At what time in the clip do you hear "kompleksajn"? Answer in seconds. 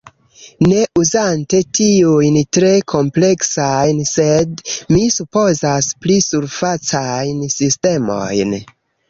2.93-4.01